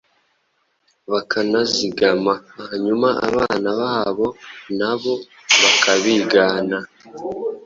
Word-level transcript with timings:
bakanazigama 1.11 2.33
hanyuma 2.65 3.09
abana 3.27 3.69
babo 3.79 4.27
na 4.79 4.91
bo 5.01 5.13
bakabigana. 5.61 6.77